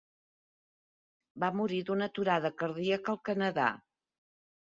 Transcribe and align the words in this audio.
Va 1.43 1.49
morir 1.59 1.77
d'una 1.89 2.07
aturada 2.11 2.51
cardíaca 2.63 3.13
al 3.17 3.23
Canadà. 3.31 3.67